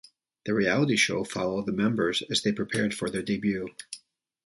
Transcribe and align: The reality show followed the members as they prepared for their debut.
The 0.47 0.55
reality 0.55 0.95
show 0.95 1.23
followed 1.23 1.67
the 1.67 1.71
members 1.73 2.23
as 2.31 2.41
they 2.41 2.51
prepared 2.51 2.95
for 2.95 3.11
their 3.11 3.21
debut. 3.21 3.67